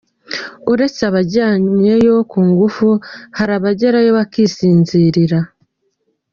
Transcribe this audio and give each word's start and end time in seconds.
Uretse 0.71 1.01
abajyanwayo 1.09 2.15
ku 2.31 2.39
ngufu 2.49 2.87
hari 3.37 3.51
abagerayo 3.59 4.09
bakisinzirira! 4.17 5.39